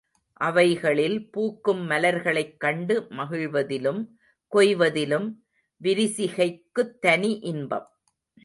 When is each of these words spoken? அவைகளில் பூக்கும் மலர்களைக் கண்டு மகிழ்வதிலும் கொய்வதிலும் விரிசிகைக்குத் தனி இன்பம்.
அவைகளில் 0.33 1.31
பூக்கும் 1.31 1.89
மலர்களைக் 1.89 2.59
கண்டு 2.59 3.07
மகிழ்வதிலும் 3.09 4.07
கொய்வதிலும் 4.51 5.27
விரிசிகைக்குத் 5.83 6.99
தனி 6.99 7.39
இன்பம். 7.39 7.87